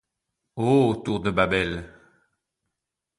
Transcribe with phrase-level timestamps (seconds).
[0.67, 1.71] Ô tour de Babel!